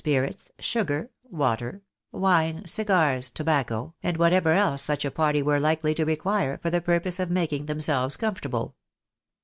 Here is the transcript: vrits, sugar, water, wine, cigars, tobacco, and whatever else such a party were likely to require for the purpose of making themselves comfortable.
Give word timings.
vrits, 0.03 0.49
sugar, 0.57 1.11
water, 1.29 1.83
wine, 2.11 2.65
cigars, 2.65 3.29
tobacco, 3.29 3.93
and 4.01 4.17
whatever 4.17 4.53
else 4.53 4.81
such 4.81 5.05
a 5.05 5.11
party 5.11 5.43
were 5.43 5.59
likely 5.59 5.93
to 5.93 6.03
require 6.03 6.57
for 6.57 6.71
the 6.71 6.81
purpose 6.81 7.19
of 7.19 7.29
making 7.29 7.67
themselves 7.67 8.17
comfortable. 8.17 8.75